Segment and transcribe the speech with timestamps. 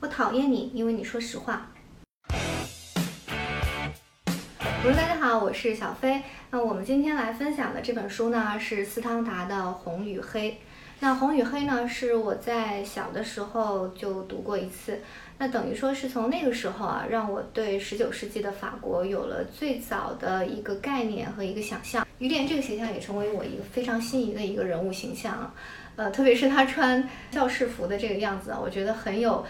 [0.00, 1.66] 我讨厌你，因为你说实话。
[4.80, 6.22] 朋友大家好，我是小飞。
[6.52, 10.52] 那我们今天来分享的这本书呢，是斯汤达的《红与黑》。
[11.00, 15.00] 那《红与黑》呢，是我在小的时候就读过一次。
[15.36, 22.06] 那等于说是从那个时候啊，让我对十九世纪的法国有了最早的一个概念和一个想象。
[22.18, 25.52] 于连这个形象也成为我一个非常心仪的一个人物形象。
[25.96, 29.44] 呃，特别是他穿教士服的这个样子啊，我觉得很有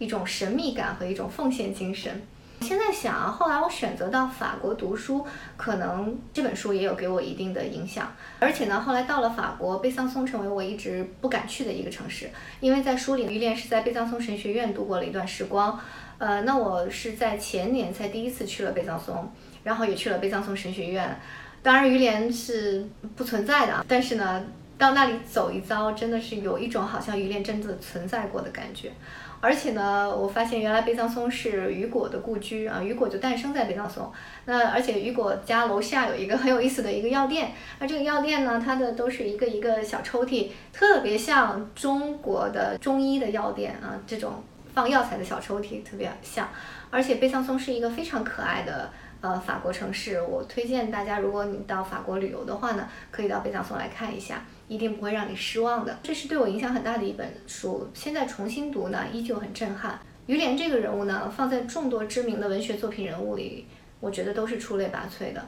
[0.00, 2.20] 一种神秘感和一种奉献精神。
[2.62, 5.26] 现在想啊，后来我选择到法国读书，
[5.56, 8.12] 可能这本书也有给我一定的影响。
[8.38, 15.78] 而且呢，后来到了法国，贝桑松成为我一直不敢去的一个城市，因为在书里，于连是在贝桑松神学院度过了一段时光。
[16.18, 19.32] 呃，那我是在前年才第一次去了贝桑松，
[19.64, 21.18] 然后也去了贝桑松神学院。
[21.62, 24.44] 当然，于连是不存在的，但是呢，
[24.76, 28.92] 到那里走一遭，真的是有一种好像于连真的存在过的感觉。
[29.40, 34.12] 而且呢，我发现原来贝桑松是雨果的故居啊，雨果就诞生在贝桑松。
[34.44, 44.42] 那而且雨果家楼下有一个很有意思的一个药店，那这个药店呢，它的都是一个一个小抽屉，特别像中国的中医的药店啊，这种
[44.74, 46.48] 放药材的小抽屉特别像。
[46.90, 54.44] 而且贝桑松是一个非常可爱的呃法国城市，我推荐大家，如果你到法国旅游的话呢，可以到贝桑松来看一下。
[54.68, 57.90] 一定不会让你失望的，这是对我影响很大的一本书。
[57.92, 59.98] 现在重新读呢，依旧很震撼。
[60.26, 63.66] 于连这个人物呢，放在众多知名的文学作品人物里，
[63.98, 65.44] 我觉得都是出类拔萃的。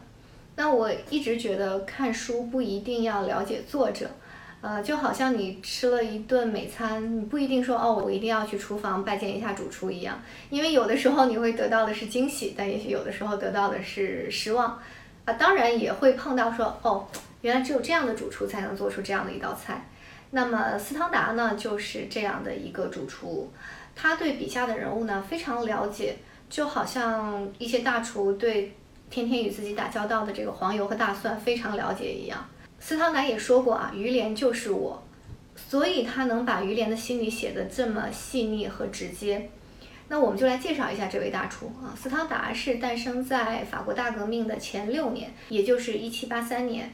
[0.56, 4.10] 那我一直觉得看书不一定要了解作者，
[4.62, 10.18] 呃，就好像你吃了一顿美餐，你不一定说哦，我一定要去厨房拜见一下主厨一样，
[10.48, 14.78] 因为有的时候你会得到的是惊喜，但也许有的时候得到的是失望。
[15.26, 17.06] 啊，当然也会碰到说哦。
[17.42, 19.84] 原来只有这样的主厨才能做出这样的一道菜。
[20.30, 23.50] 那么斯汤达呢，就是这样的一个主厨，
[23.96, 26.14] 他对笔下的人物呢非常了解，
[26.48, 28.72] 就好像一些大厨对
[29.10, 32.38] 天天与自己打交道的这个黄油和大蒜非常了解一样。
[32.84, 35.00] 司汤达也说过啊，于连就是我，
[35.54, 39.48] 所以他能把于连的心里写的这么细腻和直接。
[40.08, 46.92] 那我们就来介绍一下这位大厨啊，斯汤达是诞生在法国大革命的前六年，也就是一七八三年。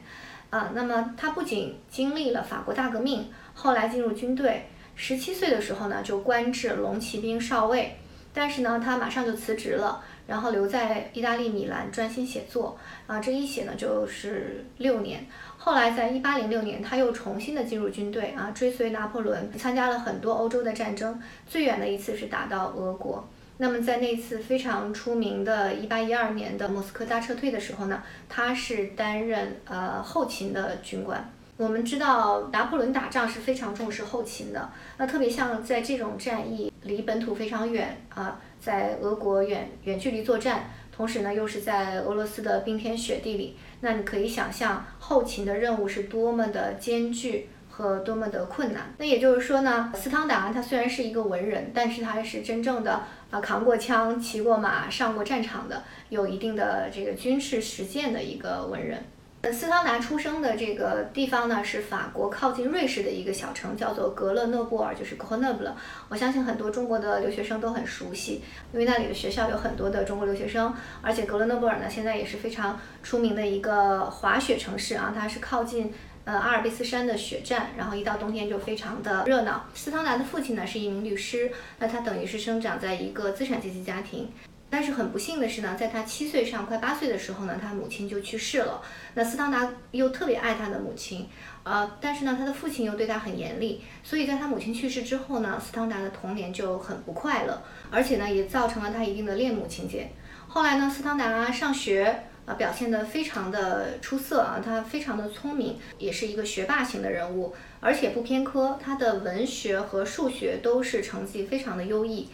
[0.51, 7.97] 啊，那么他不仅经历了法国大革命，后来进入军队，十七岁的时候呢就官至龙骑兵少尉，
[8.31, 15.25] 但是呢他马上就辞职了，然后留在意大利米兰专心写作，啊这一写呢就是六年，
[15.57, 23.27] 后来在一八零六年他又重新的进入军队，啊追随拿破仑参加了很多欧洲的战争，最远的一次是打到俄国。
[23.57, 31.29] 那么在那次非常出名的1812年的莫斯科大撤退的时候呢，他是担任呃后勤的军官。
[31.57, 47.49] 我们知道拿破仑打仗是非常重视后勤的，那特别像在这种战役离本土非常远啊，在俄国远远距离作战，同时呢又是在俄罗斯的冰天雪地里，那你可以想象后勤的任务是多么的艰巨。
[47.71, 48.93] 和多么的困难。
[48.97, 59.01] 那也就是说呢，斯汤达他虽然是一个文人，但是他是真正的啊扛过枪、骑过马、上过战场的，有一定的这个军事实践的一个文人。
[59.41, 65.75] 呃斯汤达出生的这个地方呢，是法国靠近瑞士的一个小城，叫做格勒诺布尔，就是 g r e n o b l e
[66.09, 70.73] 我相信很多中国的留学生都很熟悉，因为那里的学校有很多的中国留学生。
[71.01, 75.93] 而且格勒诺布尔呢，现在也是非常出名的一个滑雪城市啊，它是靠近。
[76.25, 79.65] 呃，阿尔卑斯山的雪站，然后一到冬天就非常的热闹。
[79.73, 81.49] 斯汤达的父亲呢是一名律师，
[81.79, 84.29] 那他等于是生长在一个资产阶级家庭。
[84.69, 88.81] 但是很不幸的是呢，在他七岁上快八岁的时候呢，他母亲就去世了。
[89.15, 91.27] 那斯汤达又特别爱他的母亲，
[91.63, 100.11] 呃，但是呢，他的父亲又对他很严厉，所以在他母亲去世之后呢，斯汤达的童年就很不快乐，而且呢，也造成了他一定的恋母情节。
[100.47, 102.23] 后来呢，斯汤达上学。
[102.45, 112.27] 啊，表现得非常的出色啊，他非常的聪明，也是一个学霸型的人物，而且不偏科，他的文学和数学都是成绩非常的优异。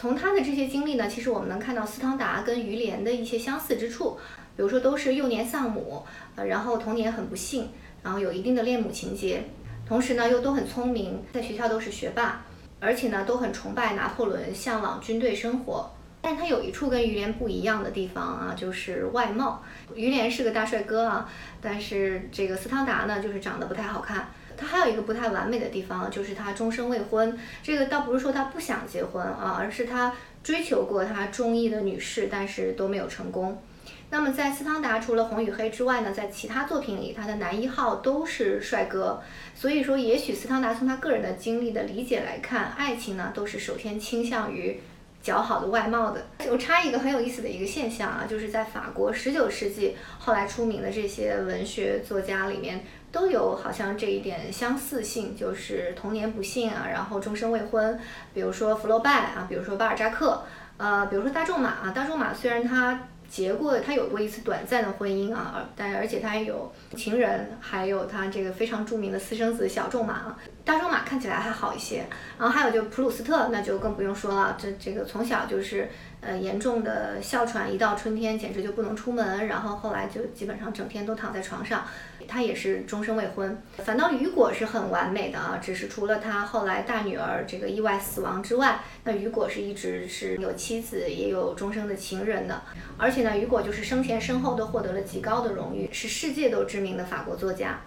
[0.00, 4.16] 从他的这些经历呢，其实我们能看到斯汤达跟于连的一些相似之处，
[4.56, 6.04] 比如说都是幼年丧母，
[6.36, 7.68] 呃，然后童年很不幸，
[8.04, 9.42] 然后有一定的恋母情节，
[9.84, 12.44] 同时呢又都很聪明，在学校都是学霸，
[12.78, 15.90] 而且呢都很崇拜拿破仑，向往军队生活。
[16.20, 19.64] 但他有一处跟于连不一样的地方啊，就是外貌。
[19.96, 21.28] 于连是个大帅哥啊，
[21.60, 24.28] 但是这个斯汤达呢，就是长得不太好看。
[24.58, 27.38] 他还有一个不太完美的地方，就是他终身未婚。
[27.62, 30.12] 这个倒不是说他不想结婚啊，而是他
[30.42, 33.62] 追求过他中意的女士，但是都没有成功。
[34.10, 39.22] 那么在斯汤达除了《红与黑》之外呢，在其他作品里，他的男一号都是帅哥。
[39.54, 44.80] 所以说，也许斯汤达从他个人的经历的理解来看，爱情呢都是首先倾向于
[45.22, 46.26] 较好的外貌的。
[46.50, 57.98] 我插一个很有意思的一个现象啊，就是在法国十九世纪后来出名的这些文学作家里面，都有好像这一点相似性，就是童年不幸啊，然后终身未婚。
[58.32, 60.42] 比如说福楼拜啊，比如说巴尔扎克，
[60.76, 61.92] 呃，比如说大仲马啊。
[61.94, 62.98] 大仲马虽然他。
[63.30, 70.34] 结过，他有过一次短暂的婚姻啊，而但而且他还有情人，还有他这个非常著名的私生子小仲马。
[70.64, 72.06] 大仲马看起来还好一些，
[72.38, 81.84] 然后还有就普鲁斯特，那就更不用说了，这这个从小就是呃严重的哮喘，一到春天简直就不能出门，然后后来就基本上整天都躺在床上。
[82.26, 92.60] 他也是终身未婚，反倒雨果是很完美的啊，只是除了他后来大女儿这个意外死亡之外，那雨果是一直是有妻子也有终生的情人的，
[92.98, 97.80] 而且呢，雨果就是生前身后都获得了极高的荣誉，是世界都知名的法国作家，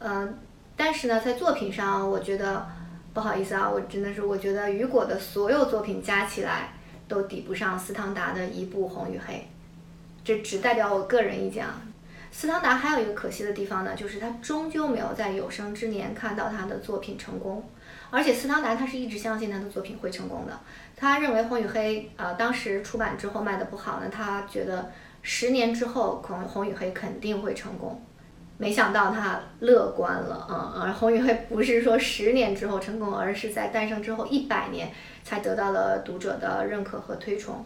[0.00, 0.38] 嗯，
[0.76, 2.66] 但是呢，在作品上，我觉得
[3.14, 6.74] 不好意思啊，我真的是我觉得雨果的所有作品加起来
[7.08, 9.34] 都抵不上斯汤达的一部《红与黑》，
[10.22, 11.82] 这只代表我个人意见啊。
[12.30, 17.64] 斯汤达还有一个可惜的地方呢，就是他终究没有在有生之年看到他的作品成功。
[18.10, 20.60] 而且斯汤达他是一直相信他的作品会成功的。
[20.94, 24.90] 他认为《红与黑》呃当时出版之后卖的不好呢，他觉得
[25.22, 28.00] 十年之后《可能红与黑》肯定会成功。
[28.60, 34.90] 没想到他乐观了，嗯，而《红与黑》不是说十年之后成功，而是在诞生之后一百年
[35.28, 37.62] 才得到了读者的认可和推崇。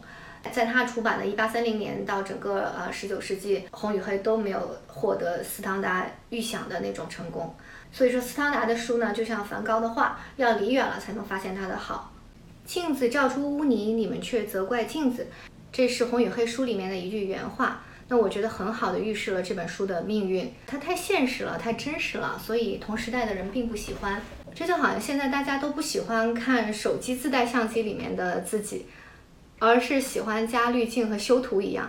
[0.50, 7.54] 在他出版的1830年到整个呃19世纪，《红与黑》都没有获得斯汤达预想的那种成功。
[7.92, 12.12] 所以说，斯汤达的书呢，就像梵高的画，要离远了才能发现它的好。
[12.64, 15.28] 镜子照出污泥，你们却责怪镜子，
[15.70, 17.82] 这是《红与黑》书里面的一句原话。
[18.08, 20.52] 那我觉得很好的预示了这本书的命运。
[20.66, 24.20] 它太现实了，太真实了，所以同时代的人并不喜欢。
[24.54, 28.86] 这就好像现在大家都不喜欢看手机自带相机里面的自己。
[29.58, 31.88] 而是喜欢加滤镜和修图一样，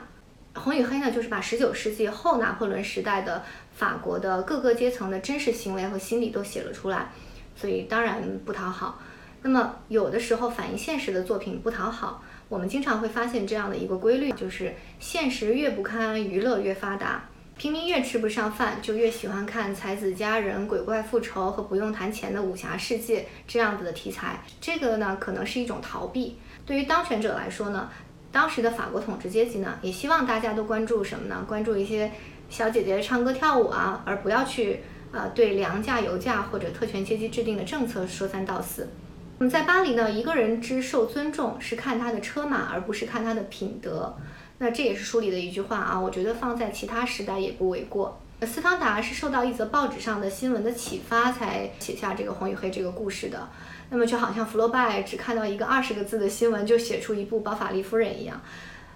[0.60, 3.44] 《红与黑》呢，就是把十九世纪后拿破仑时代的
[3.74, 7.10] 法国的各个阶层的真实行为和心理都写了出来，
[7.56, 9.02] 所以当然不讨好。
[9.42, 17.28] 那么有的时候反映现实的作品不讨好，我们经常会发现这样的一个规律，就是现实越不堪，娱乐越发达。
[17.56, 24.44] 平民越吃不上饭，就越喜欢看才子佳人、鬼怪复仇和不用谈钱的武侠世界这样子的题材。
[24.60, 26.38] 这个呢，可能是一种逃避。
[26.66, 27.90] 对于当权者来说呢，
[28.32, 31.46] 当时的法国统治阶级呢，也希望大家都关注什么呢？
[31.48, 32.12] 关注一些
[32.50, 38.90] 小姐姐唱歌跳舞啊，而不要去呃对粮价、油价或者特权阶级制定的政策说三道四。
[39.50, 44.16] 在巴黎呢，一个人之受尊重是看他的车马，而不是看他的品德。
[44.60, 48.20] 那这也是书里的一句话啊，我觉得放在其他时代也不为过。
[48.42, 53.50] 斯汤达是受到一则报纸上的新闻的启发，才写下这个《红与黑》这个故事的。
[53.90, 58.38] 那么就好像福楼拜只看到一个二十个字的新闻就写出一部《包法利夫人》一样，《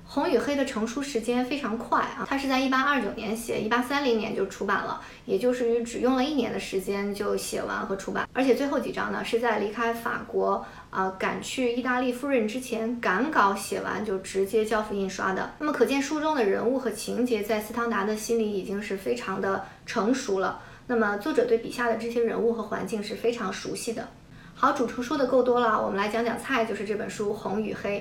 [0.10, 15.52] 红与黑》的成书时间非常快啊，它是在一八二九年写，一八三零年就出版了，也就是只用了一年的时间就写完和出版，而且最后几章呢是在离开法国啊赶去意大利赴任之前赶稿写完就直接交付印刷的。
[15.60, 20.62] 那么可见书中的人物和情节在斯汤达的心里已经是非常的成熟了。
[20.88, 24.08] 那么作者对笔下的这些人物和环境是非常熟悉的。
[24.56, 28.00] 好，主厨说的够多了，我们来讲讲菜，就是这本书《红与黑》。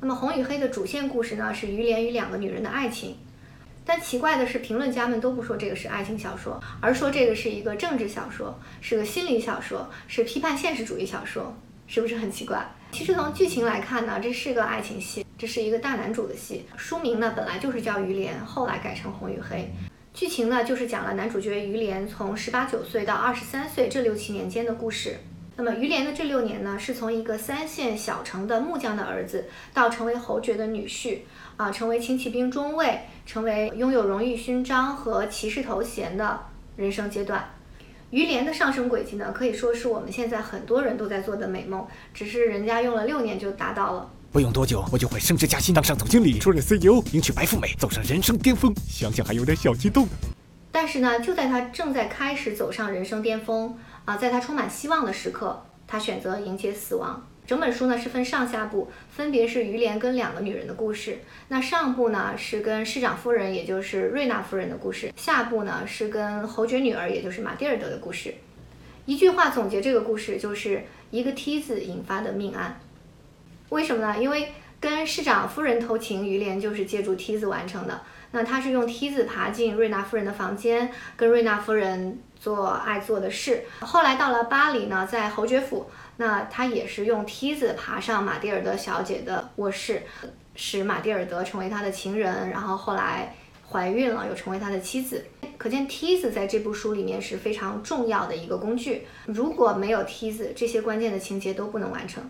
[0.00, 3.16] 那么《红与黑》的主线故事呢，是于连与两个女人的爱情。
[3.84, 11.56] 但奇怪的是，评论家们都不说这个是爱情小说，而说这个是一个政治小说，是个心理小说，是批判现实主义小说，
[11.88, 12.64] 是不是很奇怪？
[12.92, 16.64] 其实从剧情来看呢，这是个爱情戏，这是一个大男主的戏。
[16.76, 19.56] 书名呢本来就是叫于连，后来改成《红与黑》。
[20.14, 25.16] 剧情呢就是讲了男主角于连从十八九岁到二十三岁这六七年间的故事。
[25.60, 31.18] 那么于连的这六年呢，是从一个三线小城的木匠的儿子，到成为侯爵的女婿，
[31.56, 36.38] 啊，成为轻骑兵中尉，成为拥有荣誉勋章和骑士头衔的
[36.76, 37.44] 人生阶段。
[38.10, 41.84] 于连的上升轨迹呢，可以说是我们现在很多人都在做的美梦，
[42.14, 44.08] 只是人家用了六年就达到了。
[44.30, 48.72] 不用多久，我就会升职加薪，当上总经理，出任 CEO，迎娶白富美，走上人生巅峰。
[48.88, 50.06] 想想还有点小激动。
[50.70, 53.76] 但是呢，就在他正在开始走上人生巅峰。
[54.08, 57.22] 啊，在他充满希望的时刻，他选择迎接死亡。
[57.46, 61.18] 整本书呢是分上下部，分别是于连跟两个女人的故事。
[61.48, 68.32] 那上部呢是跟市长夫人，也就是瑞娜夫人的故事；下部呢是跟侯爵女儿，也就是玛蒂尔德的故事。
[69.04, 72.80] 一句话总结这个故事，就是一个梯子引发的命案。
[73.68, 74.18] 为什么呢？
[74.18, 78.00] 因为跟市长夫人偷情，于连就是借助梯子完成的。
[78.30, 83.64] 那他是用梯子爬进瑞娜夫人的房间，跟瑞娜夫人做爱做的事。
[83.80, 90.02] 后来到了巴黎呢，在侯爵府，那他也是用梯子爬上玛蒂尔德小姐的卧室，
[90.54, 93.34] 使玛蒂尔德成为他的情人，然后后来
[93.70, 95.24] 怀孕了，又成为他的妻子。
[95.56, 99.06] 可见梯子在这部书里面是非常重要的一个工具。
[99.26, 102.22] 如果没有梯子，这些关键的情节都不能完成。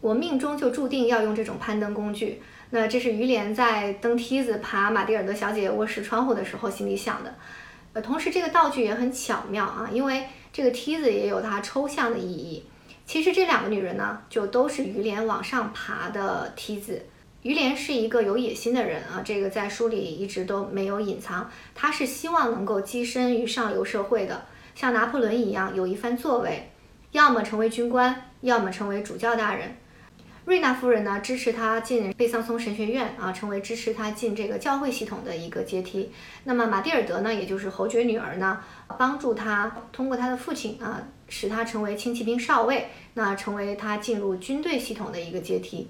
[0.00, 2.42] 我命中就注定要用这种攀登工具。
[2.74, 7.34] 那这是于连在登梯子爬玛蒂尔德小姐卧室窗户的时候心里想的。
[7.92, 10.24] 呃，同时这个道具也很巧妙啊，因为
[10.54, 12.64] 这个梯子也有它抽象的意义。
[13.04, 17.04] 其实这两个女人呢，就都是于连往上爬的梯子。
[17.42, 21.50] 于连是一个有野心的人啊，这个在书里一直都没有隐藏。
[21.74, 26.70] 他是希望能够跻身于上流社会的，像拿破仑一样有一番作为，
[27.10, 29.76] 要么成为军官，要么成为主教大人。
[30.44, 36.10] 瑞娜夫人呢，支持他进贝桑松神学院啊，成为支持他进这个教会系统的一个阶梯。
[36.42, 38.60] 那么玛蒂尔德呢，也就是侯爵女儿呢，
[38.98, 45.88] 帮助他通过他的父亲啊，使他成为轻骑兵少尉，那成为他进入军队系统的一个阶梯。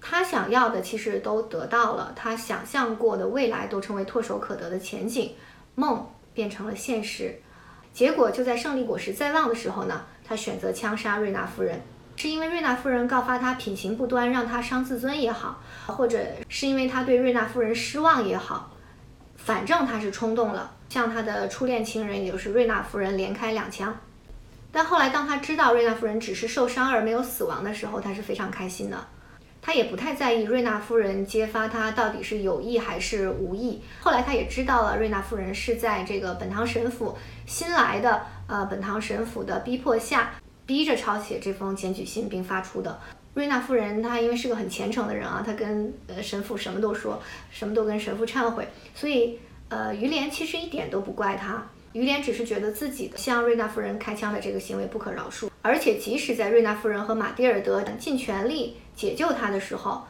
[0.00, 5.34] 他想要的其实都得到了，他想象过的未来都成为唾手可得的前景，
[5.76, 7.40] 梦变成了现实。
[7.92, 11.80] 结果就在胜利果实在望的时候呢，他选择枪杀瑞娜夫人。
[12.20, 16.18] 是因为瑞娜夫人告发他品行不端，让他伤自尊也好，或者
[16.50, 18.70] 是因为他对瑞娜夫人失望也好，
[19.38, 23.98] 反正他是冲动了，向他的初恋情人，也就是瑞娜夫人连开两枪。
[24.70, 28.98] 但后来当他知道瑞娜夫人只是受伤而没有死亡的时候，他是非常开心的。
[29.62, 33.82] 他也不太在意瑞娜夫人揭发他到底是有意还是无意。
[33.98, 40.32] 后来他也知道了，瑞娜夫人是在这个本堂神父新来的呃本堂神父的逼迫下。
[40.70, 42.96] 逼着抄写这封检举信并发出的。
[43.34, 60.04] 瑞娜夫人，她因为是个很虔诚的人啊，她跟呃神父什么都说，什么都跟神父忏悔，所以呃于连其实一点都不怪他，于连只是觉得自己的向瑞娜夫人开枪的这个行为不可饶恕，而且即使在瑞娜夫人和马蒂尔德尽全力解救他的时候，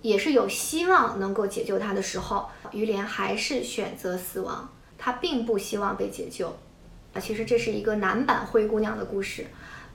[0.00, 6.48] 也是有希望能够解救他的时候，于连还是选择死亡，他并不希望被解救。
[7.12, 9.44] 啊，其实这是一个男版灰姑娘的故事。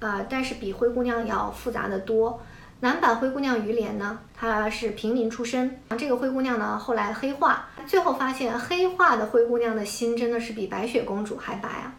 [0.02, 2.42] 呃，但是比灰姑娘要复杂的多。
[2.80, 5.80] 男版灰姑娘于连呢，她是平民出身。
[5.96, 11.94] 这个灰姑娘呢，后来黑化，最后发现黑化的灰姑娘的心真的是比白雪公主还白啊。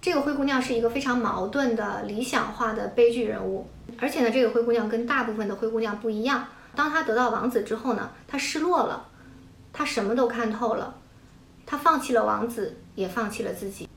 [0.00, 3.66] 这个灰姑娘是一个非常矛盾的理想化的悲剧人物，
[3.98, 6.46] 而且呢，这个灰姑娘跟大部分的灰姑娘不一样。
[6.76, 9.04] 当她得到王子之后呢，她失落了，
[9.72, 10.94] 她什么都看透了，
[11.66, 13.88] 她放弃了王子，也放弃了自己。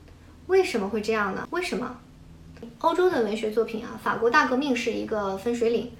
[0.48, 1.46] 为什么会这样呢？
[1.50, 1.96] 为什么？
[2.80, 5.90] 欧洲的文学作品啊，法国大革命是一个分水岭。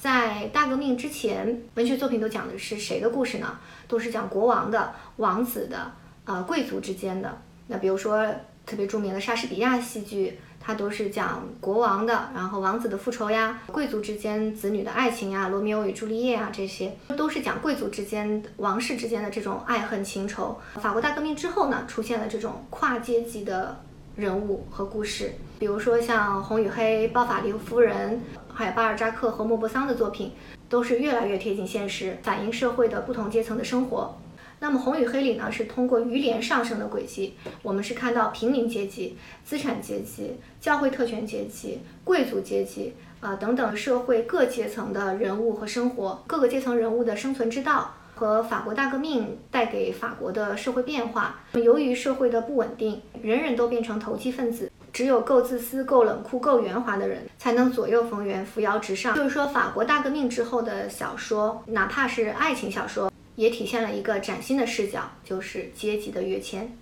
[0.00, 3.58] 在大革命之前，文学作品都讲的是谁的故事呢？
[3.88, 5.90] 都是讲国王的、王子的、
[6.24, 7.36] 呃贵族之间的。
[7.66, 8.26] 那比如说
[8.64, 20.58] 特别著名的莎士比亚戏剧，它都是讲国王的，然后王子的复仇呀，贵族之间子女的爱情呀，罗密欧与朱丽叶啊，这些都是讲贵族之间、王室之间的这种爱恨情仇。
[20.76, 23.80] 法国大革命之后呢，出现了这种跨阶级的。
[24.16, 28.18] 人物和故事，比如说像《红与黑》、《包法利夫人》，
[28.50, 30.32] 还有巴尔扎克和莫泊桑的作品，
[30.70, 34.16] 都是越来越贴近现实，反映社会的不同阶层的生活。
[34.58, 47.92] 那么《红与黑》里呢，是通过于连上升的轨迹，我们是看到平民阶级、资产阶级、教会特权阶级、贵族阶级啊等等社会各阶层的人物和生活，各个阶层人物的生存之道。
[48.16, 59.14] 和法国大革命带给法国的社会变化，由于社会的不稳定，人人都变成投机分子，只有够自私、够冷酷、够圆滑的人，才能左右逢源、扶摇直上。
[59.14, 66.74] 就是说，法国大革命之后的小说，哪怕是爱情小说，也体现了一个崭新的视角，就是阶级的跃迁。